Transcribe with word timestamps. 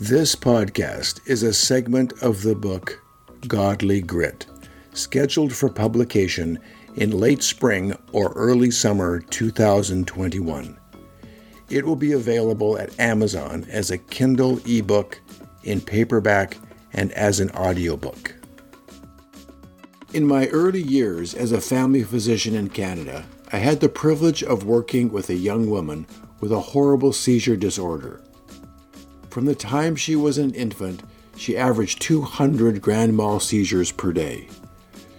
This 0.00 0.34
podcast 0.34 1.20
is 1.24 1.44
a 1.44 1.54
segment 1.54 2.14
of 2.20 2.42
the 2.42 2.56
book 2.56 3.00
Godly 3.46 4.00
Grit, 4.00 4.44
scheduled 4.92 5.52
for 5.52 5.68
publication 5.68 6.58
in 6.96 7.12
late 7.12 7.44
spring 7.44 7.96
or 8.10 8.32
early 8.32 8.72
summer 8.72 9.20
2021. 9.20 10.76
It 11.70 11.86
will 11.86 11.94
be 11.94 12.10
available 12.10 12.76
at 12.76 12.98
Amazon 12.98 13.66
as 13.70 13.92
a 13.92 13.98
Kindle 13.98 14.58
ebook, 14.66 15.20
in 15.62 15.80
paperback, 15.80 16.56
and 16.92 17.12
as 17.12 17.38
an 17.38 17.52
audiobook. 17.52 18.34
In 20.12 20.26
my 20.26 20.48
early 20.48 20.82
years 20.82 21.34
as 21.34 21.52
a 21.52 21.60
family 21.60 22.02
physician 22.02 22.56
in 22.56 22.68
Canada, 22.68 23.24
I 23.52 23.58
had 23.58 23.78
the 23.78 23.88
privilege 23.88 24.42
of 24.42 24.64
working 24.64 25.12
with 25.12 25.30
a 25.30 25.36
young 25.36 25.70
woman 25.70 26.08
with 26.40 26.50
a 26.50 26.58
horrible 26.58 27.12
seizure 27.12 27.56
disorder. 27.56 28.20
From 29.34 29.46
the 29.46 29.54
time 29.56 29.96
she 29.96 30.14
was 30.14 30.38
an 30.38 30.54
infant, 30.54 31.02
she 31.36 31.56
averaged 31.56 32.00
200 32.02 32.80
grand 32.80 33.16
mal 33.16 33.40
seizures 33.40 33.90
per 33.90 34.12
day. 34.12 34.46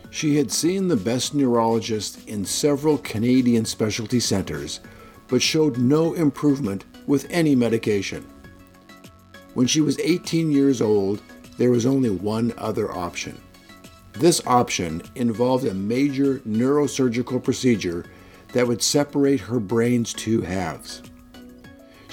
She 0.09 0.37
had 0.37 0.53
seen 0.53 0.87
the 0.87 0.95
best 0.95 1.35
neurologists 1.35 2.23
in 2.23 2.45
several 2.45 2.97
Canadian 2.99 3.65
specialty 3.65 4.21
centers, 4.21 4.79
but 5.27 5.41
showed 5.41 5.77
no 5.79 6.13
improvement 6.13 6.85
with 7.05 7.27
any 7.29 7.55
medication. 7.55 8.25
When 9.53 9.67
she 9.67 9.81
was 9.81 9.99
18 9.99 10.49
years 10.49 10.81
old, 10.81 11.21
there 11.57 11.71
was 11.71 11.85
only 11.85 12.09
one 12.09 12.53
other 12.57 12.89
option. 12.93 13.37
This 14.13 14.39
option 14.47 15.01
involved 15.15 15.65
a 15.65 15.73
major 15.73 16.39
neurosurgical 16.47 17.43
procedure 17.43 18.05
that 18.53 18.65
would 18.65 18.81
separate 18.81 19.41
her 19.41 19.59
brain's 19.59 20.13
two 20.13 20.39
halves. 20.39 21.01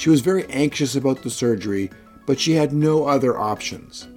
She 0.03 0.11
was 0.11 0.21
very 0.21 0.45
anxious 0.47 0.97
about 0.97 1.23
the 1.23 1.31
surgery, 1.31 1.89
but 2.27 2.41
she 2.41 2.55
had 2.55 2.73
no 2.73 3.05
other 3.05 3.39
options. 3.39 4.09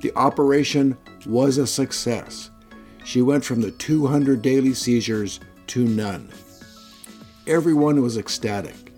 The 0.00 0.10
operation 0.16 0.96
was 1.26 1.58
a 1.58 1.66
success. 1.66 2.48
She 3.04 3.20
went 3.20 3.44
from 3.44 3.60
the 3.60 3.72
200 3.72 4.40
daily 4.40 4.72
seizures 4.72 5.38
to 5.66 5.84
none. 5.84 6.30
Everyone 7.46 8.00
was 8.00 8.16
ecstatic. 8.16 8.94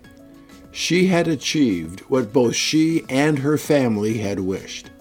She 0.71 1.07
had 1.07 1.27
achieved 1.27 1.99
what 2.07 2.31
both 2.31 2.55
she 2.55 3.03
and 3.09 3.39
her 3.39 3.57
family 3.57 4.19
had 4.19 4.39
wished. 4.39 4.91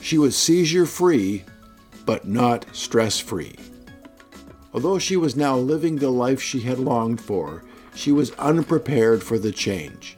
She 0.00 0.18
was 0.18 0.36
seizure 0.36 0.86
free, 0.86 1.42
but 2.06 2.28
not 2.28 2.64
stress 2.70 3.18
free. 3.18 3.56
Although 4.72 5.00
she 5.00 5.16
was 5.16 5.34
now 5.34 5.56
living 5.56 5.96
the 5.96 6.10
life 6.10 6.40
she 6.40 6.60
had 6.60 6.78
longed 6.78 7.20
for, 7.20 7.64
she 7.92 8.12
was 8.12 8.30
unprepared 8.38 9.24
for 9.24 9.36
the 9.36 9.50
change. 9.50 10.16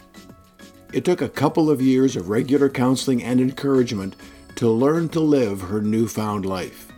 It 0.92 1.04
took 1.04 1.22
a 1.22 1.28
couple 1.28 1.70
of 1.70 1.80
years 1.80 2.16
of 2.16 2.28
regular 2.28 2.68
counseling 2.68 3.22
and 3.22 3.40
encouragement 3.40 4.16
to 4.56 4.68
learn 4.68 5.08
to 5.10 5.20
live 5.20 5.60
her 5.60 5.80
newfound 5.80 6.44
life. 6.44 6.88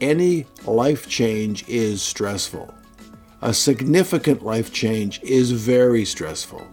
Any 0.00 0.46
life 0.64 1.08
change 1.08 1.68
is 1.68 2.02
stressful. 2.02 2.72
A 3.42 3.52
significant 3.52 4.44
life 4.44 4.72
change 4.72 5.20
is 5.22 5.50
very 5.50 6.04
stressful. 6.04 6.66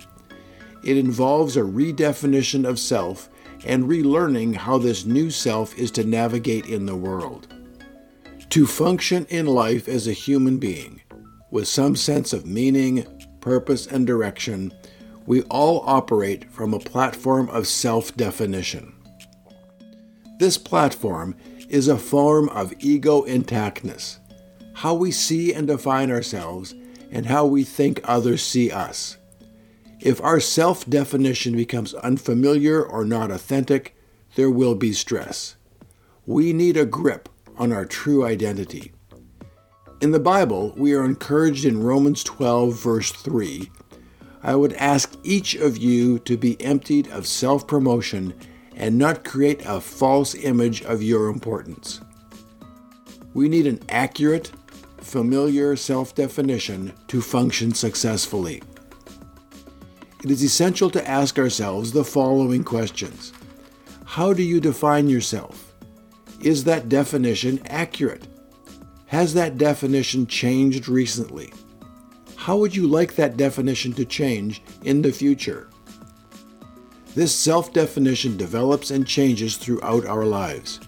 It 0.84 0.98
involves 0.98 1.58
a 1.58 1.62
redefinition 1.62 2.68
of 2.68 2.80
self 2.80 3.30
and 3.66 3.86
relearning 3.86 4.56
how 4.56 4.78
this 4.78 5.06
new 5.06 5.30
self 5.30 5.78
is 5.78 5.92
to 5.92 6.04
navigate 6.04 6.66
in 6.68 6.86
the 6.86 6.96
world. 6.96 7.48
To 8.50 8.68
function 8.68 9.26
in 9.30 9.46
life 9.46 9.88
as 9.88 10.08
a 10.08 10.14
human 10.14 10.58
being, 10.58 11.02
with 11.52 11.68
some 11.68 11.96
sense 11.96 12.34
of 12.34 12.46
meaning, 12.46 13.06
purpose, 13.40 13.88
and 13.88 14.06
direction, 14.08 14.74
we 15.26 15.44
all 15.44 15.84
operate 15.86 16.52
from 16.52 16.74
a 16.74 16.80
platform 16.80 17.50
of 17.50 17.68
self 17.68 18.16
definition. 18.16 18.94
This 20.40 20.58
platform 20.58 21.36
is 21.70 21.88
a 21.88 21.98
form 21.98 22.50
of 22.50 22.74
ego 22.80 23.22
intactness, 23.24 24.18
how 24.74 24.94
we 24.94 25.12
see 25.12 25.54
and 25.54 25.68
define 25.68 26.12
ourselves, 26.12 26.74
and 27.12 27.28
how 27.28 27.46
we 27.46 27.64
think 27.64 28.02
others 28.04 28.42
see 28.42 28.72
us. 28.72 29.18
If 30.00 30.20
our 30.22 30.40
self 30.40 30.90
definition 30.90 31.56
becomes 31.56 31.94
unfamiliar 31.94 32.84
or 32.84 33.06
not 33.06 33.30
authentic, 33.30 33.96
there 34.36 34.50
will 34.50 34.76
be 34.76 34.94
stress. 34.94 35.56
We 36.26 36.54
need 36.54 36.78
a 36.78 36.86
grip 36.86 37.30
on 37.58 37.72
our 37.72 37.86
true 37.86 38.26
identity. 38.26 38.94
In 40.02 40.12
the 40.12 40.20
Bible, 40.20 40.74
we 40.76 40.94
are 40.94 41.06
encouraged 41.06 41.64
in 41.66 41.84
Romans 41.84 42.24
12, 42.24 42.74
verse 42.74 43.12
3 43.12 43.70
I 44.44 44.56
would 44.56 44.74
ask 44.74 45.16
each 45.24 45.56
of 45.56 45.78
you 45.78 46.20
to 46.20 46.38
be 46.38 46.60
emptied 46.62 47.08
of 47.10 47.28
self 47.28 47.68
promotion 47.68 48.34
and 48.76 48.98
not 48.98 49.24
create 49.24 49.62
a 49.66 49.80
false 49.80 50.34
image 50.34 50.82
of 50.82 51.04
your 51.04 51.28
importance. 51.28 52.02
We 53.34 53.48
need 53.48 53.68
an 53.68 53.80
accurate, 53.90 54.52
familiar 54.98 55.76
self 55.76 56.16
definition 56.16 56.94
to 57.08 57.22
function 57.22 57.74
successfully. 57.74 58.62
It 60.24 60.32
is 60.32 60.44
essential 60.44 60.90
to 60.92 61.08
ask 61.08 61.40
ourselves 61.40 61.92
the 61.92 62.04
following 62.04 62.64
questions 62.64 63.34
How 64.06 64.34
do 64.34 64.44
you 64.44 64.60
define 64.60 65.08
yourself? 65.08 65.74
Is 66.42 66.64
that 66.64 66.90
definition 66.90 67.62
accurate? 67.68 68.28
Has 69.08 69.34
that 69.36 69.58
definition 69.58 70.26
changed 70.26 70.88
recently? 70.88 71.54
How 72.42 72.58
would 72.58 72.76
you 72.76 72.88
like 72.88 73.14
that 73.16 73.38
definition 73.38 73.94
to 73.94 74.04
change 74.04 74.64
in 74.84 75.04
the 75.04 75.12
future? 75.12 75.70
This 77.14 77.36
self 77.36 77.72
definition 77.72 78.36
develops 78.36 78.90
and 78.90 79.06
changes 79.06 79.58
throughout 79.58 80.08
our 80.08 80.26
lives. 80.26 80.80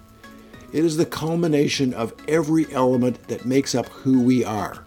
It 0.71 0.83
is 0.83 0.97
the 0.97 1.05
culmination 1.05 1.93
of 1.93 2.15
every 2.27 2.73
element 2.73 3.27
that 3.27 3.45
makes 3.45 3.75
up 3.75 3.85
who 3.89 4.19
we 4.23 4.43
are 4.43 4.83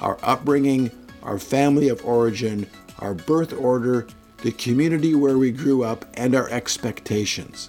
our 0.00 0.18
upbringing, 0.22 0.90
our 1.22 1.38
family 1.38 1.90
of 1.90 2.02
origin, 2.06 2.66
our 3.00 3.12
birth 3.12 3.52
order, 3.52 4.06
the 4.38 4.52
community 4.52 5.14
where 5.14 5.36
we 5.36 5.50
grew 5.50 5.84
up, 5.84 6.06
and 6.14 6.34
our 6.34 6.48
expectations. 6.48 7.68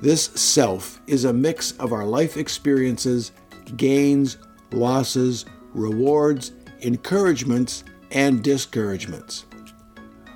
This 0.00 0.26
self 0.26 1.00
is 1.08 1.24
a 1.24 1.32
mix 1.32 1.72
of 1.72 1.92
our 1.92 2.04
life 2.04 2.36
experiences, 2.36 3.32
gains, 3.76 4.36
losses, 4.70 5.44
rewards, 5.74 6.52
encouragements, 6.86 7.82
and 8.12 8.44
discouragements. 8.44 9.44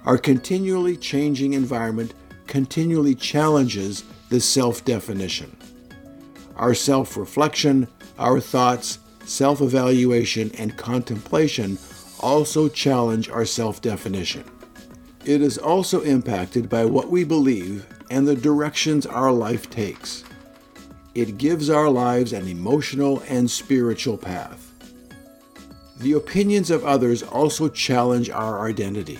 Our 0.05 0.19
continually 0.19 0.97
changing 0.97 1.53
environment 1.53 2.12
continually 2.49 3.15
challenges 3.15 4.03
this 4.31 4.44
self 4.44 4.84
definition. 4.84 5.56
Our 6.56 6.75
self 6.75 7.16
reflection, 7.16 7.87
our 8.19 8.41
thoughts, 8.41 8.99
self 9.25 9.60
evaluation, 9.60 10.50
and 10.59 10.77
contemplation 10.77 11.78
also 12.19 12.69
challenge 12.69 13.28
our 13.28 13.44
self 13.44 13.81
definition. 13.81 14.44
It 15.25 15.43
is 15.43 15.56
also 15.56 16.00
impacted 16.00 16.69
by 16.69 16.84
what 16.84 17.10
we 17.10 17.22
believe 17.22 17.87
and 18.10 18.27
the 18.27 18.34
directions 18.34 19.06
our 19.06 19.31
life 19.31 19.71
takes. 19.71 20.25
It 21.15 21.39
gives 21.39 21.71
our 21.71 21.89
lives 21.89 22.33
an 22.33 22.49
emotional 22.49 23.22
and 23.28 23.49
spiritual 23.49 24.16
path. 24.16 24.69
The 26.00 26.15
opinions 26.15 26.71
of 26.71 26.83
others 26.83 27.22
also 27.22 27.69
challenge 27.69 28.31
our 28.31 28.66
identity. 28.66 29.19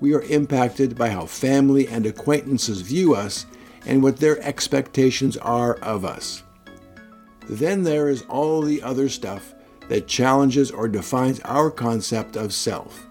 We 0.00 0.14
are 0.14 0.22
impacted 0.22 0.98
by 0.98 1.10
how 1.10 1.26
family 1.26 1.86
and 1.86 2.04
acquaintances 2.04 2.80
view 2.80 3.14
us 3.14 3.46
and 3.86 4.02
what 4.02 4.16
their 4.16 4.42
expectations 4.42 5.36
are 5.36 5.76
of 5.76 6.04
us. 6.04 6.42
Then 7.48 7.84
there 7.84 8.08
is 8.08 8.22
all 8.22 8.62
the 8.62 8.82
other 8.82 9.08
stuff 9.08 9.54
that 9.88 10.08
challenges 10.08 10.72
or 10.72 10.88
defines 10.88 11.38
our 11.44 11.70
concept 11.70 12.34
of 12.34 12.52
self 12.52 13.06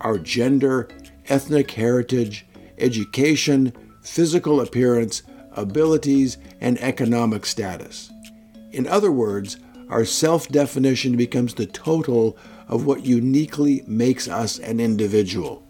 our 0.00 0.16
gender, 0.16 0.86
ethnic 1.28 1.72
heritage, 1.72 2.46
education, 2.78 3.72
physical 4.02 4.60
appearance, 4.60 5.24
abilities, 5.52 6.38
and 6.60 6.78
economic 6.80 7.44
status. 7.44 8.12
In 8.70 8.86
other 8.86 9.10
words, 9.10 9.56
our 9.88 10.04
self 10.04 10.48
definition 10.48 11.16
becomes 11.16 11.54
the 11.54 11.66
total 11.66 12.36
of 12.68 12.86
what 12.86 13.04
uniquely 13.04 13.82
makes 13.86 14.28
us 14.28 14.58
an 14.58 14.80
individual. 14.80 15.62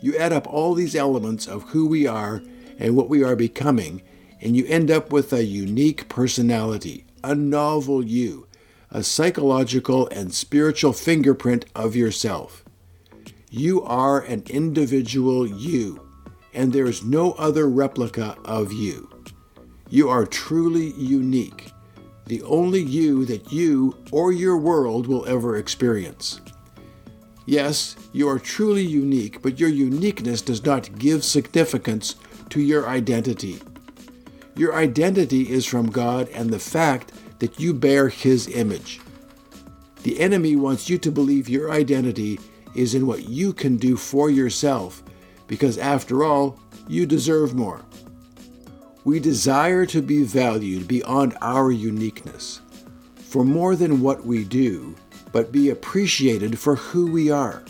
You 0.00 0.16
add 0.16 0.32
up 0.32 0.46
all 0.46 0.74
these 0.74 0.94
elements 0.94 1.46
of 1.46 1.64
who 1.70 1.86
we 1.86 2.06
are 2.06 2.42
and 2.78 2.96
what 2.96 3.08
we 3.08 3.24
are 3.24 3.36
becoming, 3.36 4.02
and 4.40 4.56
you 4.56 4.66
end 4.66 4.90
up 4.90 5.10
with 5.10 5.32
a 5.32 5.44
unique 5.44 6.08
personality, 6.08 7.06
a 7.24 7.34
novel 7.34 8.04
you, 8.04 8.46
a 8.90 9.02
psychological 9.02 10.06
and 10.08 10.32
spiritual 10.32 10.92
fingerprint 10.92 11.64
of 11.74 11.96
yourself. 11.96 12.64
You 13.50 13.82
are 13.82 14.20
an 14.20 14.44
individual 14.48 15.46
you, 15.46 16.06
and 16.52 16.72
there 16.72 16.86
is 16.86 17.04
no 17.04 17.32
other 17.32 17.68
replica 17.68 18.36
of 18.44 18.72
you. 18.72 19.10
You 19.88 20.08
are 20.08 20.26
truly 20.26 20.92
unique 20.92 21.72
the 22.26 22.42
only 22.42 22.82
you 22.82 23.24
that 23.24 23.52
you 23.52 23.96
or 24.10 24.32
your 24.32 24.56
world 24.56 25.06
will 25.06 25.24
ever 25.26 25.56
experience. 25.56 26.40
Yes, 27.46 27.94
you 28.12 28.28
are 28.28 28.40
truly 28.40 28.84
unique, 28.84 29.40
but 29.40 29.60
your 29.60 29.68
uniqueness 29.68 30.42
does 30.42 30.64
not 30.64 30.98
give 30.98 31.24
significance 31.24 32.16
to 32.50 32.60
your 32.60 32.88
identity. 32.88 33.60
Your 34.56 34.74
identity 34.74 35.48
is 35.48 35.64
from 35.64 35.86
God 35.86 36.28
and 36.30 36.50
the 36.50 36.58
fact 36.58 37.12
that 37.38 37.60
you 37.60 37.72
bear 37.72 38.08
His 38.08 38.48
image. 38.48 39.00
The 40.02 40.18
enemy 40.18 40.56
wants 40.56 40.90
you 40.90 40.98
to 40.98 41.12
believe 41.12 41.48
your 41.48 41.70
identity 41.70 42.40
is 42.74 42.94
in 42.94 43.06
what 43.06 43.28
you 43.28 43.52
can 43.52 43.76
do 43.76 43.96
for 43.96 44.30
yourself, 44.30 45.04
because 45.46 45.78
after 45.78 46.24
all, 46.24 46.58
you 46.88 47.06
deserve 47.06 47.54
more. 47.54 47.85
We 49.06 49.20
desire 49.20 49.86
to 49.86 50.02
be 50.02 50.24
valued 50.24 50.88
beyond 50.88 51.38
our 51.40 51.70
uniqueness, 51.70 52.60
for 53.14 53.44
more 53.44 53.76
than 53.76 54.00
what 54.00 54.26
we 54.26 54.42
do, 54.42 54.96
but 55.30 55.52
be 55.52 55.70
appreciated 55.70 56.58
for 56.58 56.74
who 56.74 57.12
we 57.12 57.30
are. 57.30 57.62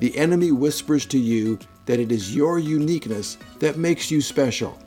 The 0.00 0.14
enemy 0.18 0.52
whispers 0.52 1.06
to 1.06 1.18
you 1.18 1.58
that 1.86 1.98
it 1.98 2.12
is 2.12 2.36
your 2.36 2.58
uniqueness 2.58 3.38
that 3.60 3.78
makes 3.78 4.10
you 4.10 4.20
special. 4.20 4.78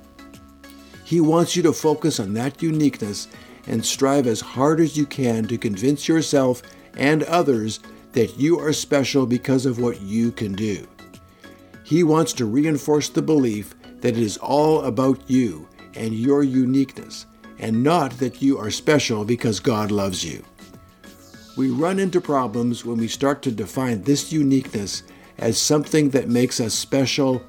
He 1.05 1.19
wants 1.19 1.55
you 1.55 1.63
to 1.63 1.73
focus 1.73 2.19
on 2.19 2.33
that 2.33 2.61
uniqueness 2.61 3.27
and 3.65 3.83
strive 3.83 4.27
as 4.27 4.41
hard 4.41 4.79
as 4.79 4.95
you 4.95 5.07
can 5.07 5.47
to 5.47 5.57
convince 5.57 6.07
yourself 6.07 6.61
and 6.97 7.23
others 7.23 7.79
that 8.11 8.37
you 8.37 8.59
are 8.59 8.73
special 8.73 9.25
because 9.25 9.65
of 9.65 9.79
what 9.79 9.99
you 10.01 10.31
can 10.31 10.53
do. 10.53 10.87
He 11.83 12.03
wants 12.03 12.31
to 12.33 12.45
reinforce 12.45 13.09
the 13.09 13.23
belief 13.23 13.73
that 14.03 14.17
it 14.17 14.21
is 14.21 14.35
all 14.37 14.81
about 14.81 15.29
you 15.29 15.65
and 15.95 16.13
your 16.13 16.43
uniqueness, 16.43 17.25
and 17.57 17.81
not 17.81 18.11
that 18.17 18.41
you 18.41 18.57
are 18.57 18.69
special 18.69 19.23
because 19.23 19.61
God 19.61 19.91
loves 19.91 20.25
you. 20.25 20.43
We 21.55 21.69
run 21.69 21.99
into 21.99 22.19
problems 22.19 22.83
when 22.83 22.97
we 22.97 23.07
start 23.07 23.41
to 23.43 23.51
define 23.51 24.01
this 24.01 24.29
uniqueness 24.29 25.03
as 25.37 25.57
something 25.57 26.09
that 26.09 26.27
makes 26.27 26.59
us 26.59 26.73
special, 26.73 27.41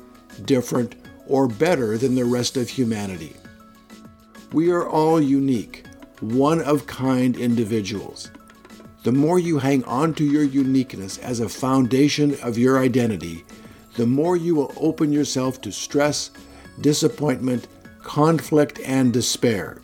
different, 0.44 0.94
or 1.26 1.48
better 1.48 1.98
than 1.98 2.14
the 2.14 2.24
rest 2.24 2.56
of 2.56 2.68
humanity. 2.68 3.34
We 4.52 4.70
are 4.70 4.88
all 4.88 5.20
unique, 5.20 5.84
one 6.20 6.60
of 6.60 6.86
kind 6.86 7.36
individuals. 7.36 8.30
The 9.02 9.10
more 9.10 9.40
you 9.40 9.58
hang 9.58 9.82
on 9.84 10.14
to 10.14 10.24
your 10.24 10.44
uniqueness 10.44 11.18
as 11.18 11.40
a 11.40 11.48
foundation 11.48 12.38
of 12.42 12.56
your 12.56 12.78
identity, 12.78 13.44
the 13.96 14.06
more 14.06 14.36
you 14.36 14.54
will 14.54 14.72
open 14.76 15.12
yourself 15.12 15.60
to 15.62 15.72
stress, 15.72 16.30
disappointment, 16.80 17.68
conflict, 18.02 18.80
and 18.84 19.12
despair. 19.12 19.80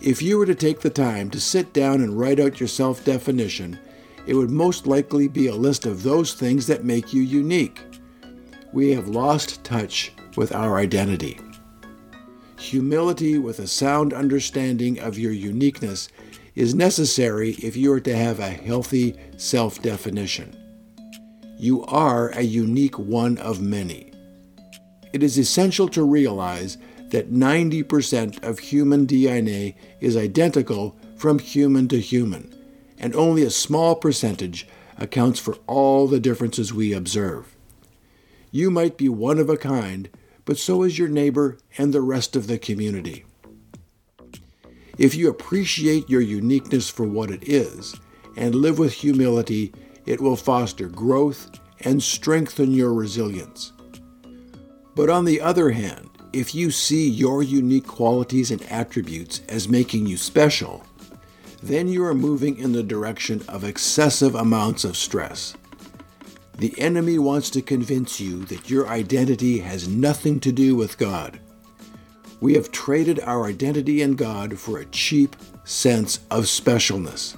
If 0.00 0.20
you 0.22 0.38
were 0.38 0.46
to 0.46 0.54
take 0.54 0.80
the 0.80 0.90
time 0.90 1.30
to 1.30 1.40
sit 1.40 1.72
down 1.72 2.00
and 2.02 2.18
write 2.18 2.40
out 2.40 2.58
your 2.58 2.68
self 2.68 3.04
definition, 3.04 3.78
it 4.26 4.34
would 4.34 4.50
most 4.50 4.86
likely 4.86 5.28
be 5.28 5.48
a 5.48 5.54
list 5.54 5.86
of 5.86 6.02
those 6.02 6.34
things 6.34 6.66
that 6.68 6.84
make 6.84 7.12
you 7.12 7.22
unique. 7.22 7.80
We 8.72 8.92
have 8.92 9.08
lost 9.08 9.64
touch 9.64 10.12
with 10.36 10.54
our 10.54 10.78
identity. 10.78 11.38
Humility 12.58 13.38
with 13.38 13.58
a 13.58 13.66
sound 13.66 14.12
understanding 14.12 14.98
of 15.00 15.18
your 15.18 15.32
uniqueness 15.32 16.08
is 16.54 16.74
necessary 16.74 17.50
if 17.62 17.76
you 17.76 17.92
are 17.92 18.00
to 18.00 18.16
have 18.16 18.38
a 18.38 18.48
healthy 18.48 19.16
self 19.36 19.82
definition. 19.82 20.61
You 21.62 21.84
are 21.84 22.28
a 22.30 22.42
unique 22.42 22.98
one 22.98 23.38
of 23.38 23.60
many 23.60 24.12
it 25.12 25.22
is 25.22 25.38
essential 25.38 25.88
to 25.88 26.02
realize 26.02 26.78
that 27.10 27.30
90% 27.30 28.42
of 28.42 28.58
human 28.58 29.06
DNA 29.06 29.74
is 30.00 30.16
identical 30.16 30.96
from 31.16 31.38
human 31.38 31.86
to 31.88 32.00
human, 32.00 32.54
and 32.98 33.14
only 33.14 33.42
a 33.42 33.50
small 33.50 33.94
percentage 33.94 34.66
accounts 34.96 35.38
for 35.38 35.56
all 35.66 36.06
the 36.06 36.20
differences 36.20 36.72
we 36.72 36.92
observe. 36.92 37.54
You 38.50 38.70
might 38.70 38.96
be 38.96 39.08
one 39.08 39.38
of 39.38 39.50
a 39.50 39.56
kind, 39.56 40.08
but 40.44 40.58
so 40.58 40.82
is 40.82 40.98
your 40.98 41.08
neighbor 41.08 41.58
and 41.76 41.92
the 41.92 42.00
rest 42.00 42.34
of 42.34 42.46
the 42.46 42.58
community. 42.58 43.24
If 44.98 45.14
you 45.14 45.28
appreciate 45.28 46.08
your 46.08 46.20
uniqueness 46.20 46.88
for 46.88 47.04
what 47.04 47.30
it 47.30 47.48
is 47.48 47.94
and 48.36 48.54
live 48.54 48.78
with 48.78 48.92
humility, 48.92 49.72
it 50.06 50.20
will 50.20 50.36
foster 50.36 50.88
growth 50.88 51.50
and 51.80 52.02
strengthen 52.02 52.72
your 52.72 52.92
resilience. 52.92 53.72
But 54.94 55.10
on 55.10 55.24
the 55.24 55.40
other 55.40 55.70
hand, 55.70 56.10
if 56.32 56.54
you 56.54 56.70
see 56.70 57.08
your 57.08 57.42
unique 57.42 57.86
qualities 57.86 58.50
and 58.50 58.62
attributes 58.70 59.40
as 59.48 59.68
making 59.68 60.06
you 60.06 60.16
special, 60.16 60.84
then 61.62 61.88
you 61.88 62.04
are 62.04 62.14
moving 62.14 62.58
in 62.58 62.72
the 62.72 62.82
direction 62.82 63.42
of 63.48 63.64
excessive 63.64 64.34
amounts 64.34 64.84
of 64.84 64.96
stress. 64.96 65.54
The 66.58 66.74
enemy 66.78 67.18
wants 67.18 67.50
to 67.50 67.62
convince 67.62 68.20
you 68.20 68.44
that 68.46 68.70
your 68.70 68.88
identity 68.88 69.58
has 69.58 69.88
nothing 69.88 70.40
to 70.40 70.52
do 70.52 70.74
with 70.74 70.98
God. 70.98 71.38
We 72.40 72.54
have 72.54 72.72
traded 72.72 73.20
our 73.20 73.46
identity 73.46 74.02
in 74.02 74.16
God 74.16 74.58
for 74.58 74.78
a 74.78 74.86
cheap 74.86 75.36
sense 75.64 76.20
of 76.30 76.44
specialness. 76.44 77.36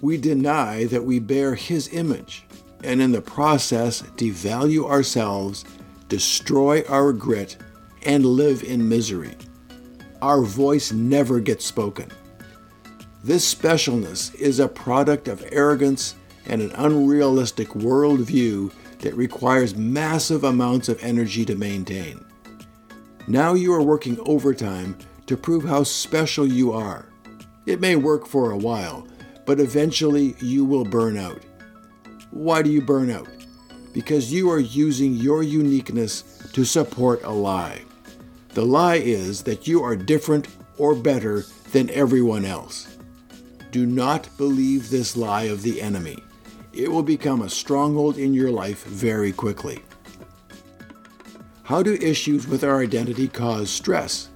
We 0.00 0.16
deny 0.16 0.84
that 0.86 1.04
we 1.04 1.18
bear 1.18 1.54
His 1.54 1.92
image, 1.92 2.44
and 2.84 3.02
in 3.02 3.12
the 3.12 3.20
process 3.20 4.02
devalue 4.16 4.88
ourselves 4.88 5.64
destroy 6.08 6.82
our 6.88 7.12
grit, 7.12 7.56
and 8.04 8.24
live 8.24 8.62
in 8.62 8.88
misery. 8.88 9.34
Our 10.22 10.42
voice 10.42 10.92
never 10.92 11.40
gets 11.40 11.64
spoken. 11.64 12.10
This 13.22 13.52
specialness 13.54 14.34
is 14.34 14.60
a 14.60 14.68
product 14.68 15.28
of 15.28 15.44
arrogance 15.52 16.14
and 16.46 16.62
an 16.62 16.72
unrealistic 16.76 17.68
worldview 17.70 18.72
that 19.00 19.14
requires 19.14 19.76
massive 19.76 20.44
amounts 20.44 20.88
of 20.88 21.02
energy 21.02 21.44
to 21.44 21.54
maintain. 21.54 22.24
Now 23.26 23.54
you 23.54 23.72
are 23.74 23.82
working 23.82 24.18
overtime 24.20 24.96
to 25.26 25.36
prove 25.36 25.64
how 25.64 25.82
special 25.82 26.46
you 26.46 26.72
are. 26.72 27.06
It 27.66 27.80
may 27.80 27.96
work 27.96 28.26
for 28.26 28.50
a 28.50 28.56
while, 28.56 29.06
but 29.48 29.58
eventually 29.58 30.36
you 30.38 30.64
will 30.64 30.84
burn 30.84 31.16
out. 31.16 31.42
Why 32.30 32.62
do 32.62 32.70
you 32.70 32.80
burn 32.80 33.10
out? 33.10 33.26
because 33.98 34.32
you 34.32 34.48
are 34.48 34.60
using 34.60 35.14
your 35.14 35.42
uniqueness 35.42 36.22
to 36.52 36.64
support 36.64 37.20
a 37.24 37.30
lie. 37.32 37.82
The 38.50 38.64
lie 38.64 38.96
is 38.96 39.42
that 39.42 39.66
you 39.66 39.82
are 39.82 39.96
different 39.96 40.46
or 40.76 40.94
better 40.94 41.44
than 41.72 41.90
everyone 41.90 42.44
else. 42.44 42.96
Do 43.72 43.86
not 43.86 44.28
believe 44.38 44.88
this 44.88 45.16
lie 45.16 45.44
of 45.44 45.62
the 45.62 45.82
enemy. 45.82 46.16
It 46.72 46.92
will 46.92 47.02
become 47.02 47.42
a 47.42 47.48
stronghold 47.48 48.18
in 48.18 48.32
your 48.34 48.52
life 48.52 48.84
very 48.84 49.32
quickly. 49.32 49.82
How 51.64 51.82
do 51.82 51.94
issues 51.94 52.46
with 52.46 52.62
our 52.62 52.80
identity 52.80 53.26
cause 53.26 53.68
stress? 53.68 54.28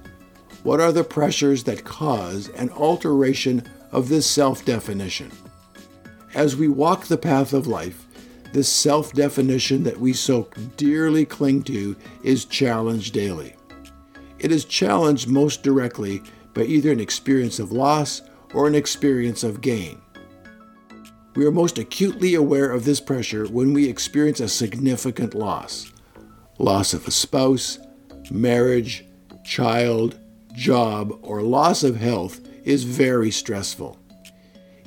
What 0.63 0.81
are 0.81 0.91
the 0.91 1.05
pressures 1.05 1.63
that 1.63 1.85
cause 1.85 2.49
an 2.49 2.69
alteration 2.71 3.63
of 3.93 4.09
this 4.09 4.29
self 4.29 4.65
definition? 4.65 5.31
As 6.33 6.57
we 6.57 6.67
walk 6.67 7.05
the 7.05 7.17
path 7.17 7.53
of 7.53 7.67
life, 7.67 8.05
this 8.51 8.67
self 8.67 9.13
definition 9.13 9.83
that 9.83 9.99
we 9.99 10.11
so 10.11 10.49
dearly 10.75 11.25
cling 11.25 11.63
to 11.63 11.95
is 12.23 12.43
challenged 12.45 13.13
daily. 13.13 13.55
It 14.39 14.51
is 14.51 14.65
challenged 14.65 15.29
most 15.29 15.63
directly 15.63 16.21
by 16.53 16.63
either 16.63 16.91
an 16.91 16.99
experience 16.99 17.59
of 17.59 17.71
loss 17.71 18.21
or 18.53 18.67
an 18.67 18.75
experience 18.75 19.43
of 19.43 19.61
gain. 19.61 20.01
We 21.35 21.45
are 21.45 21.51
most 21.51 21.79
acutely 21.79 22.35
aware 22.35 22.69
of 22.69 22.85
this 22.85 22.99
pressure 22.99 23.47
when 23.47 23.73
we 23.73 23.87
experience 23.87 24.39
a 24.39 24.49
significant 24.49 25.33
loss 25.33 25.91
loss 26.59 26.93
of 26.93 27.07
a 27.07 27.11
spouse, 27.11 27.79
marriage, 28.29 29.05
child, 29.43 30.19
job, 30.53 31.17
or 31.23 31.41
loss 31.41 31.83
of 31.83 31.95
health 31.97 32.42
is 32.63 32.83
very 32.83 33.31
stressful. 33.31 33.97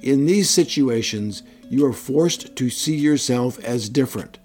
In 0.02 0.26
these 0.26 0.50
situations, 0.50 1.42
you 1.68 1.84
are 1.86 1.92
forced 1.92 2.54
to 2.56 2.70
see 2.70 2.96
yourself 2.96 3.58
as 3.64 3.88
different, 3.88 4.38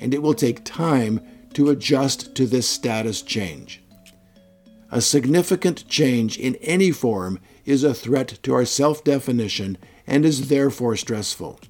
and 0.00 0.12
it 0.12 0.22
will 0.22 0.34
take 0.34 0.64
time 0.64 1.20
to 1.54 1.70
adjust 1.70 2.34
to 2.34 2.46
this 2.46 2.68
status 2.68 3.22
change. 3.22 3.82
A 4.90 5.00
significant 5.00 5.88
change 5.88 6.38
in 6.38 6.56
any 6.56 6.90
form 6.90 7.38
is 7.64 7.84
a 7.84 7.94
threat 7.94 8.38
to 8.42 8.54
our 8.54 8.64
self 8.64 9.02
definition 9.04 9.78
and 10.06 10.24
is 10.24 10.48
therefore 10.48 10.96
stressful. 10.96 11.60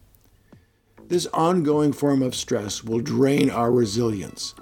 This 1.09 1.27
ongoing 1.35 1.93
form 1.93 2.23
of 2.23 2.35
stress 2.35 2.83
will 2.83 3.01
drain 3.01 3.51
our 3.51 3.71
resilience, 3.71 4.55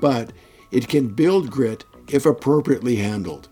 but 0.00 0.32
it 0.70 0.88
can 0.88 1.08
build 1.08 1.50
grit 1.50 1.84
if 2.08 2.26
appropriately 2.26 2.96
handled. 2.96 3.48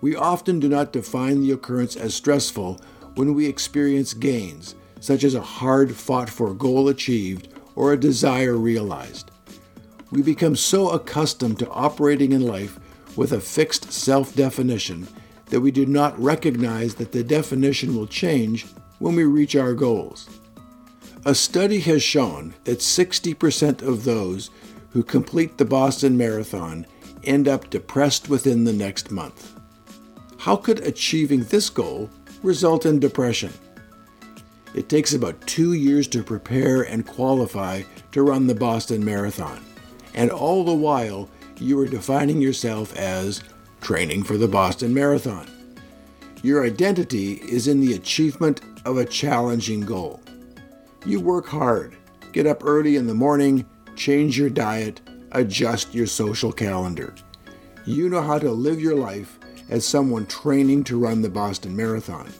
We 0.00 0.14
often 0.14 0.60
do 0.60 0.68
not 0.68 0.92
define 0.92 1.40
the 1.40 1.52
occurrence 1.52 1.96
as 1.96 2.14
stressful 2.14 2.80
when 3.14 3.34
we 3.34 3.46
experience 3.46 4.14
gains, 4.14 4.74
such 5.00 5.24
as 5.24 5.34
a 5.34 5.40
hard 5.40 5.94
fought 5.94 6.30
for 6.30 6.54
goal 6.54 6.88
achieved 6.88 7.48
or 7.74 7.92
a 7.92 8.00
desire 8.00 8.56
realized. 8.56 9.30
We 10.10 10.22
become 10.22 10.56
so 10.56 10.90
accustomed 10.90 11.58
to 11.58 11.70
operating 11.70 12.32
in 12.32 12.46
life 12.46 12.78
with 13.16 13.32
a 13.32 13.40
fixed 13.40 13.92
self 13.92 14.34
definition 14.34 15.08
that 15.46 15.60
we 15.60 15.70
do 15.70 15.86
not 15.86 16.18
recognize 16.22 16.94
that 16.96 17.12
the 17.12 17.24
definition 17.24 17.96
will 17.96 18.06
change 18.06 18.66
when 18.98 19.16
we 19.16 19.24
reach 19.24 19.56
our 19.56 19.74
goals. 19.74 20.28
A 21.24 21.34
study 21.34 21.80
has 21.80 22.02
shown 22.02 22.54
that 22.64 22.78
60% 22.78 23.82
of 23.82 24.04
those 24.04 24.50
who 24.90 25.02
complete 25.02 25.58
the 25.58 25.64
Boston 25.64 26.16
Marathon 26.16 26.86
end 27.24 27.48
up 27.48 27.68
depressed 27.70 28.28
within 28.28 28.64
the 28.64 28.72
next 28.72 29.10
month. 29.10 29.57
How 30.48 30.56
could 30.56 30.78
achieving 30.78 31.42
this 31.42 31.68
goal 31.68 32.08
result 32.42 32.86
in 32.86 33.00
depression? 33.00 33.52
It 34.74 34.88
takes 34.88 35.12
about 35.12 35.46
two 35.46 35.74
years 35.74 36.08
to 36.08 36.22
prepare 36.22 36.84
and 36.84 37.06
qualify 37.06 37.82
to 38.12 38.22
run 38.22 38.46
the 38.46 38.54
Boston 38.54 39.04
Marathon, 39.04 39.62
and 40.14 40.30
all 40.30 40.64
the 40.64 40.72
while 40.72 41.28
you 41.60 41.78
are 41.80 41.86
defining 41.86 42.40
yourself 42.40 42.96
as 42.96 43.42
training 43.82 44.22
for 44.22 44.38
the 44.38 44.48
Boston 44.48 44.94
Marathon. 44.94 45.50
Your 46.42 46.64
identity 46.64 47.34
is 47.42 47.68
in 47.68 47.80
the 47.80 47.92
achievement 47.92 48.62
of 48.86 48.96
a 48.96 49.04
challenging 49.04 49.82
goal. 49.82 50.22
You 51.04 51.20
work 51.20 51.46
hard, 51.46 51.94
get 52.32 52.46
up 52.46 52.64
early 52.64 52.96
in 52.96 53.06
the 53.06 53.12
morning, 53.12 53.66
change 53.96 54.38
your 54.38 54.48
diet, 54.48 55.02
adjust 55.32 55.94
your 55.94 56.06
social 56.06 56.52
calendar. 56.52 57.14
You 57.84 58.08
know 58.08 58.22
how 58.22 58.38
to 58.38 58.50
live 58.50 58.80
your 58.80 58.96
life 58.96 59.37
as 59.68 59.86
someone 59.86 60.26
training 60.26 60.84
to 60.84 60.98
run 60.98 61.22
the 61.22 61.28
Boston 61.28 61.76
Marathon. 61.76 62.32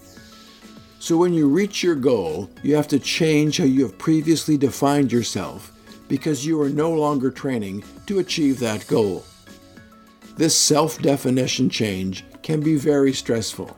So 1.01 1.17
when 1.17 1.33
you 1.33 1.49
reach 1.49 1.83
your 1.83 1.95
goal, 1.95 2.51
you 2.63 2.75
have 2.75 2.89
to 2.89 2.99
change 2.99 3.59
how 3.59 3.65
you 3.65 3.83
have 3.83 3.99
previously 3.99 4.57
defined 4.57 5.13
yourself 5.13 5.73
because 6.09 6.45
you 6.45 6.61
are 6.61 6.69
no 6.69 6.91
longer 6.91 7.31
training 7.31 7.85
to 8.07 8.19
achieve 8.19 8.59
that 8.59 8.87
goal. 8.89 9.25
This 10.37 10.57
self 10.57 11.01
definition 11.01 11.69
change 11.69 12.25
can 12.43 12.61
be 12.61 12.77
very 12.77 13.13
stressful. 13.13 13.77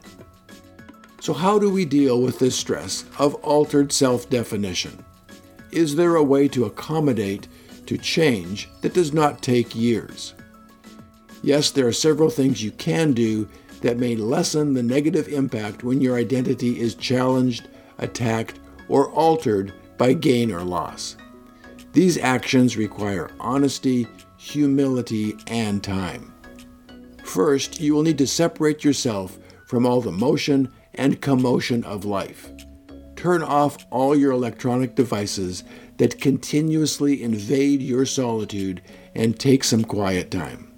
So, 1.21 1.35
how 1.35 1.59
do 1.59 1.71
we 1.71 1.85
deal 1.85 2.23
with 2.23 2.39
this 2.39 2.57
stress 2.57 3.05
of 3.19 3.35
altered 3.37 3.93
self 3.93 4.31
definition? 4.31 5.05
Is 5.71 5.95
there 5.97 6.17
a 6.17 6.25
way 6.25 6.49
to 6.49 6.65
accommodate 6.65 7.49
to 7.87 7.99
change 7.99 8.69
that 8.81 8.95
does 8.95 9.13
not 9.13 9.43
take 9.43 9.75
years? 9.75 10.35
Yes, 11.43 11.71
there 11.71 11.87
are 11.87 11.93
several 11.93 12.31
things 12.31 12.63
you 12.63 12.71
can 12.73 13.13
do 13.13 13.49
that 13.81 13.99
may 13.99 14.15
lessen 14.15 14.75
the 14.75 14.83
negative 14.83 15.29
impact 15.29 15.83
when 15.83 16.01
your 16.01 16.17
identity 16.17 16.81
is 16.81 16.95
challenged, 16.95 17.69
attacked, 17.99 18.61
or 18.89 19.11
altered 19.13 19.73
by 19.97 20.13
gain 20.13 20.53
or 20.53 20.63
loss. 20.63 21.17
These 21.93 22.19
actions 22.19 22.77
require 22.77 23.31
honesty, 23.41 24.07
humility, 24.37 25.35
and 25.47 25.83
time. 25.83 26.33
First, 27.25 27.81
you 27.81 27.95
will 27.95 28.03
need 28.03 28.19
to 28.19 28.27
separate 28.27 28.85
yourself 28.85 29.39
from 29.67 29.87
all 29.87 30.01
the 30.01 30.13
motion 30.13 30.71
and 30.95 31.21
commotion 31.21 31.85
of 31.85 32.05
life. 32.05 32.51
Turn 33.17 33.43
off 33.43 33.87
all 33.91 34.17
your 34.17 34.33
electronic 34.33 34.95
devices 34.95 35.65
that 35.99 36.21
continuously 36.21 37.23
invade 37.23 37.83
your 37.83 38.07
solitude 38.07 38.81
and 39.15 39.39
take 39.39 39.63
some 39.63 39.85
quiet 39.85 40.31
time. 40.31 40.70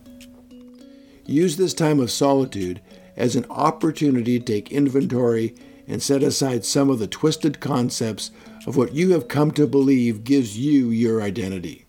Use 1.24 1.56
this 1.56 1.74
time 1.74 2.00
of 2.00 2.10
solitude 2.10 2.80
as 3.16 3.36
an 3.36 3.46
opportunity 3.50 4.38
to 4.38 4.44
take 4.44 4.72
inventory 4.72 5.54
and 5.86 6.02
set 6.02 6.22
aside 6.22 6.64
some 6.64 6.90
of 6.90 6.98
the 6.98 7.06
twisted 7.06 7.60
concepts 7.60 8.30
of 8.66 8.76
what 8.76 8.94
you 8.94 9.12
have 9.12 9.28
come 9.28 9.50
to 9.52 9.66
believe 9.66 10.24
gives 10.24 10.58
you 10.58 10.90
your 10.90 11.20
identity. 11.20 11.86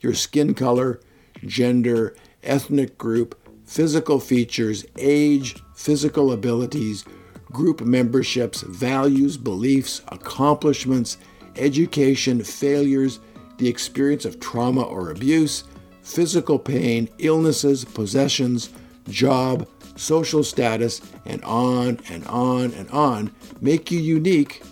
Your 0.00 0.14
skin 0.14 0.54
color, 0.54 1.00
gender, 1.44 2.14
ethnic 2.42 2.96
group, 2.98 3.38
physical 3.64 4.20
features, 4.20 4.84
age, 4.96 5.56
physical 5.74 6.32
abilities, 6.32 7.04
group 7.50 7.80
memberships, 7.80 8.62
values, 8.62 9.36
beliefs, 9.36 10.02
accomplishments, 10.08 11.16
education, 11.56 12.42
failures, 12.42 13.20
the 13.58 13.68
experience 13.68 14.24
of 14.24 14.38
trauma 14.38 14.82
or 14.82 15.10
abuse, 15.10 15.64
physical 16.06 16.58
pain, 16.58 17.08
illnesses, 17.18 17.84
possessions, 17.84 18.70
job, 19.08 19.68
social 19.96 20.44
status, 20.44 21.00
and 21.24 21.42
on 21.42 21.98
and 22.08 22.24
on 22.28 22.72
and 22.74 22.88
on 22.90 23.30
make 23.60 23.90
you 23.90 23.98
unique, 23.98 24.62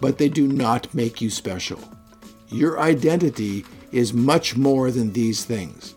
but 0.00 0.18
they 0.18 0.28
do 0.28 0.48
not 0.48 0.92
make 0.92 1.20
you 1.20 1.30
special. 1.30 1.78
Your 2.48 2.80
identity 2.80 3.64
is 3.92 4.12
much 4.12 4.56
more 4.56 4.90
than 4.90 5.12
these 5.12 5.44
things. 5.44 5.94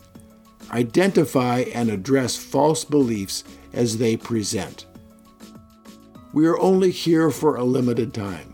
Identify 0.71 1.61
and 1.73 1.89
address 1.89 2.35
false 2.35 2.85
beliefs 2.85 3.43
as 3.73 3.97
they 3.97 4.15
present. 4.15 4.85
We 6.31 6.45
are 6.45 6.59
only 6.59 6.91
here 6.91 7.31
for 7.31 7.55
a 7.55 7.63
limited 7.63 8.13
time. 8.13 8.53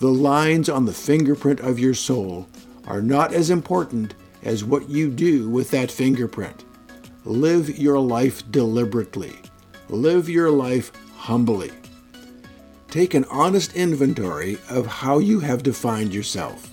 The 0.00 0.12
lines 0.12 0.68
on 0.68 0.84
the 0.84 0.92
fingerprint 0.92 1.60
of 1.60 1.78
your 1.78 1.94
soul 1.94 2.48
are 2.86 3.02
not 3.02 3.32
as 3.32 3.50
important 3.50 4.14
as 4.44 4.64
what 4.64 4.88
you 4.88 5.10
do 5.10 5.48
with 5.48 5.70
that 5.70 5.90
fingerprint. 5.90 6.64
Live 7.24 7.78
your 7.78 7.98
life 7.98 8.48
deliberately. 8.50 9.34
Live 9.88 10.28
your 10.28 10.50
life 10.50 10.92
humbly. 11.16 11.70
Take 12.90 13.14
an 13.14 13.24
honest 13.30 13.74
inventory 13.74 14.58
of 14.68 14.86
how 14.86 15.18
you 15.18 15.40
have 15.40 15.62
defined 15.62 16.14
yourself. 16.14 16.70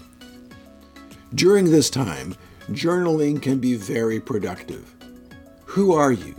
During 1.34 1.72
this 1.72 1.90
time, 1.90 2.36
journaling 2.70 3.42
can 3.42 3.60
be 3.60 3.76
very 3.76 4.20
productive. 4.20 4.94
Who 5.66 5.94
are 5.94 6.12
you? 6.12 6.36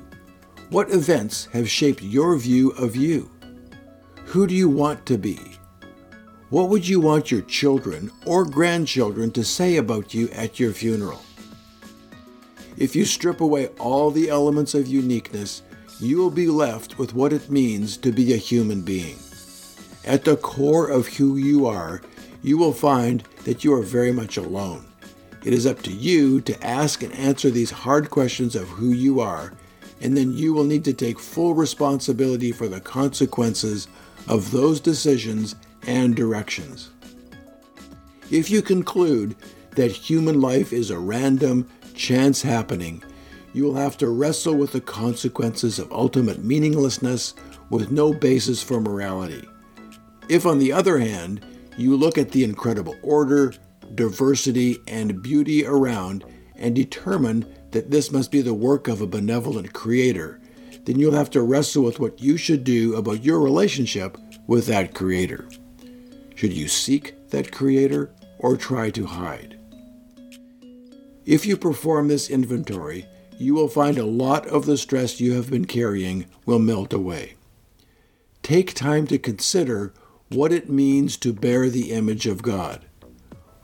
What 0.69 0.91
events 0.91 1.47
have 1.53 1.69
shaped 1.69 2.03
your 2.03 2.37
view 2.37 2.71
of 2.73 2.95
you? 2.95 3.31
Who 4.27 4.47
do 4.47 4.55
you 4.55 4.69
want 4.69 5.05
to 5.07 5.19
be? 5.19 5.39
What 6.53 6.69
would 6.69 6.87
you 6.87 7.01
want 7.01 7.31
your 7.31 7.41
children 7.41 8.11
or 8.27 8.45
grandchildren 8.45 9.31
to 9.31 9.43
say 9.43 9.79
about 9.79 10.13
you 10.13 10.29
at 10.33 10.61
your 10.61 10.75
funeral? 10.75 11.23
If 12.77 12.95
you 12.95 13.07
strip 13.07 13.41
away 13.41 13.69
all 13.79 14.11
the 14.11 14.29
elements 14.29 14.75
of 14.75 14.87
uniqueness, 14.87 15.63
you 15.99 16.19
will 16.19 16.31
be 16.31 16.49
left 16.49 16.99
with 16.99 17.15
what 17.15 17.33
it 17.33 17.49
means 17.49 17.97
to 17.97 18.13
be 18.13 18.35
a 18.35 18.37
human 18.37 18.83
being. 18.83 19.17
At 20.05 20.25
the 20.25 20.37
core 20.37 20.89
of 20.89 21.09
who 21.09 21.39
you 21.39 21.65
are, 21.65 22.03
you 22.43 22.59
will 22.59 22.75
find 22.75 23.25
that 23.45 23.65
you 23.65 23.73
are 23.73 23.81
very 23.81 24.13
much 24.13 24.37
alone. 24.37 24.85
It 25.47 25.55
is 25.55 25.67
up 25.67 25.81
to 25.85 25.91
you 25.91 26.43
to 26.43 26.63
ask 26.67 27.03
and 27.03 27.15
answer 27.15 27.49
these 27.49 27.71
hard 27.71 28.11
questions 28.11 28.55
of 28.57 28.69
who 28.69 28.91
you 28.91 29.21
are, 29.21 29.55
and 30.03 30.15
then 30.15 30.35
you 30.35 30.53
will 30.53 30.65
need 30.65 30.85
to 30.85 30.93
take 30.93 31.19
full 31.19 31.55
responsibility 31.55 32.53
for 32.53 32.69
the 32.69 32.83
consequences 32.83 33.89
of 34.29 34.51
those 34.51 34.81
decisions 34.81 35.57
and 35.87 36.15
directions. 36.15 36.91
If 38.31 38.51
you 38.51 38.63
conclude 38.63 39.37
that 39.73 39.93
human 39.93 40.41
life 40.41 40.73
is 40.73 40.91
a 40.91 40.99
random, 40.99 41.69
chance 41.95 42.43
happening, 42.43 43.03
you 43.55 43.65
will 43.65 43.75
have 43.75 43.99
to 43.99 44.09
wrestle 44.09 44.55
with 44.55 44.73
the 44.73 44.81
consequences 44.81 45.79
of 45.79 45.93
ultimate 45.93 46.43
meaninglessness 46.43 47.35
with 47.71 47.91
no 47.91 48.13
basis 48.13 48.63
for 48.63 48.81
morality. 48.81 49.47
If, 50.29 50.47
on 50.47 50.59
the 50.59 50.73
other 50.73 50.99
hand, 50.99 51.45
you 51.77 51.97
look 51.97 52.17
at 52.17 52.31
the 52.31 52.45
incredible 52.45 52.97
order, 53.03 53.53
diversity, 53.95 54.79
and 54.87 55.23
beauty 55.23 55.67
around 55.67 56.25
and 56.57 56.75
determine 56.75 57.47
that 57.73 57.91
this 57.91 58.13
must 58.13 58.31
be 58.31 58.41
the 58.41 58.55
work 58.55 58.89
of 58.89 59.01
a 59.01 59.07
benevolent 59.07 59.73
creator, 59.73 60.41
then 60.85 60.99
you'll 60.99 61.13
have 61.13 61.31
to 61.31 61.43
wrestle 61.43 61.83
with 61.83 62.01
what 62.01 62.21
you 62.21 62.37
should 62.37 62.65
do 62.65 62.95
about 62.97 63.25
your 63.25 63.41
relationship 63.41 64.17
with 64.47 64.67
that 64.67 64.95
creator. 64.95 65.49
Should 66.43 66.55
you 66.55 66.67
seek 66.67 67.15
that 67.31 67.53
creator 67.53 68.11
or 68.41 68.57
try 68.57 68.91
to 68.91 69.07
hide? 69.07 69.61
If 71.25 71.47
you 71.47 71.57
perform 71.57 72.09
this 72.09 72.29
inventory, 72.29 73.07
you 73.39 73.55
will 73.55 73.69
find 73.69 73.97
a 73.97 74.05
lot 74.05 74.49
of 74.49 74.67
the 74.67 74.77
stress 74.77 75.21
you 75.21 75.35
have 75.35 75.49
been 75.49 75.67
carrying 75.67 76.27
will 76.45 76.59
melt 76.59 76.93
away. 76.93 77.35
Take 78.43 78.75
time 78.75 79.07
to 79.07 79.19
consider 79.19 79.95
what 80.31 80.53
it 80.53 80.69
means 80.69 81.17
to 81.19 81.33
bear 81.33 81.71
the 81.71 81.93
image 81.93 82.27
of 82.27 82.43
God. 82.43 82.87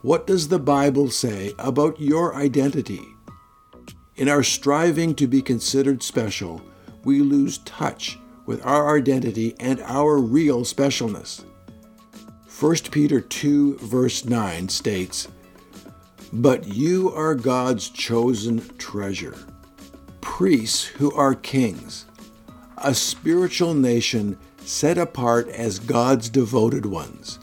What 0.02 0.28
does 0.28 0.46
the 0.46 0.60
Bible 0.60 1.10
say 1.10 1.54
about 1.58 2.00
your 2.00 2.36
identity? 2.36 3.02
In 4.14 4.28
our 4.28 4.44
striving 4.44 5.16
to 5.16 5.26
be 5.26 5.42
considered 5.42 6.04
special, 6.04 6.62
we 7.02 7.22
lose 7.22 7.58
touch 7.58 8.20
with 8.46 8.64
our 8.64 8.96
identity 8.96 9.56
and 9.58 9.80
our 9.80 10.18
real 10.18 10.60
specialness. 10.60 11.44
1 12.58 12.74
Peter 12.90 13.20
2, 13.20 13.76
verse 13.76 14.24
9 14.24 14.68
states, 14.68 15.28
But 16.32 16.66
you 16.66 17.12
are 17.14 17.36
God's 17.36 17.88
chosen 17.88 18.76
treasure, 18.78 19.36
priests 20.20 20.84
who 20.84 21.12
are 21.12 21.36
kings, 21.36 22.06
a 22.78 22.96
spiritual 22.96 23.74
nation 23.74 24.36
set 24.58 24.98
apart 24.98 25.46
as 25.50 25.78
God's 25.78 26.28
devoted 26.28 26.84
ones. 26.84 27.38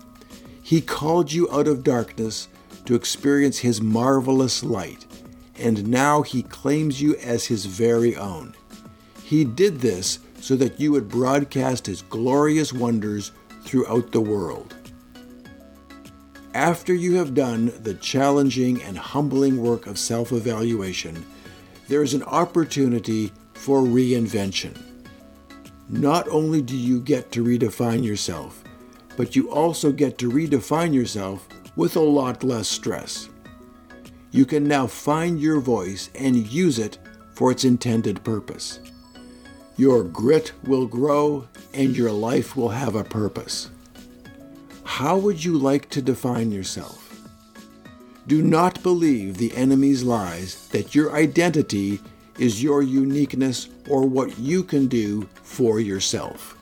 He 0.61 0.81
called 0.81 1.31
you 1.31 1.49
out 1.49 1.69
of 1.69 1.85
darkness 1.85 2.49
to 2.83 2.93
experience 2.95 3.59
His 3.59 3.81
marvelous 3.81 4.65
light, 4.65 5.05
and 5.57 5.87
now 5.87 6.23
He 6.23 6.43
claims 6.43 7.01
you 7.01 7.15
as 7.23 7.45
His 7.45 7.65
very 7.65 8.17
own. 8.17 8.53
He 9.23 9.45
did 9.45 9.79
this 9.79 10.19
so 10.41 10.57
that 10.57 10.77
you 10.77 10.91
would 10.91 11.07
broadcast 11.07 11.87
His 11.87 12.01
glorious 12.01 12.73
wonders 12.73 13.31
throughout 13.63 14.11
the 14.11 14.19
world. 14.19 14.75
After 16.55 16.93
you 16.93 17.15
have 17.15 17.33
done 17.33 17.73
the 17.83 17.95
challenging 17.95 18.81
and 18.81 18.97
humbling 18.97 19.61
work 19.61 19.87
of 19.87 19.99
self 19.99 20.31
evaluation, 20.31 21.25
there 21.89 22.01
is 22.01 22.13
an 22.13 22.23
opportunity 22.23 23.33
for 23.55 23.81
reinvention. 23.81 24.81
Not 25.89 26.29
only 26.29 26.61
do 26.61 26.77
you 26.77 27.01
get 27.01 27.29
to 27.33 27.43
redefine 27.43 28.05
yourself, 28.05 28.63
but 29.17 29.35
you 29.35 29.51
also 29.51 29.91
get 29.91 30.17
to 30.19 30.31
redefine 30.31 30.93
yourself 30.93 31.45
with 31.75 31.97
a 31.97 31.99
lot 31.99 32.41
less 32.41 32.69
stress. 32.69 33.27
You 34.31 34.45
can 34.45 34.65
now 34.65 34.87
find 34.87 35.41
your 35.41 35.59
voice 35.59 36.09
and 36.15 36.47
use 36.47 36.79
it 36.79 36.99
for 37.33 37.51
its 37.51 37.65
intended 37.65 38.23
purpose. 38.23 38.79
Your 39.75 40.05
grit 40.05 40.53
will 40.63 40.87
grow 40.87 41.49
and 41.73 41.97
your 41.97 42.13
life 42.13 42.55
will 42.55 42.69
have 42.69 42.95
a 42.95 43.03
purpose. 43.03 43.71
How 44.95 45.17
would 45.17 45.43
you 45.43 45.57
like 45.57 45.89
to 45.89 46.01
define 46.01 46.53
yourself? 46.53 47.19
Do 48.27 48.41
not 48.41 48.81
believe 48.81 49.35
the 49.35 49.53
enemy's 49.53 50.03
lies 50.03 50.69
that 50.69 50.95
your 50.95 51.13
identity 51.13 51.99
is 52.39 52.63
your 52.63 52.81
uniqueness 52.81 53.67
or 53.89 54.07
what 54.07 54.39
you 54.39 54.63
can 54.63 54.87
do 54.87 55.27
for 55.43 55.81
yourself. 55.81 56.54